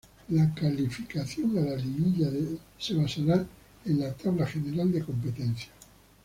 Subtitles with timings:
[0.29, 2.31] La calificación a la "Liguilla"
[2.79, 3.45] se basará
[3.85, 5.69] en la Tabla general de competencia.